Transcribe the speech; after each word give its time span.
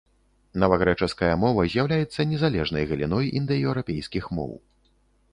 Навагрэчаская 0.61 1.27
мова 1.41 1.65
з'яўляецца 1.73 2.25
незалежнай 2.31 2.87
галіной 2.93 3.29
індаеўрапейскіх 3.41 4.31
моў. 4.39 4.51